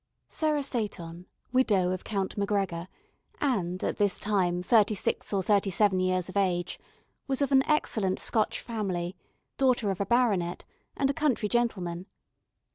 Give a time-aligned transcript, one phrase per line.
[0.29, 2.87] Sarah Seyton, widow of Count Macgregor,
[3.39, 6.79] and at this time thirty six or thirty seven years of age,
[7.27, 9.15] was of an excellent Scotch family,
[9.59, 10.65] daughter of a baronet,
[10.97, 12.07] and a country gentleman.